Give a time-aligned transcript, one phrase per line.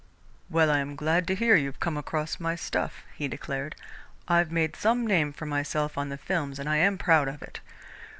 [0.49, 3.75] "Well, I am glad to hear you've come across my stuff," he declared.
[4.27, 7.59] "I've made some name for myself on the films and I am proud of it.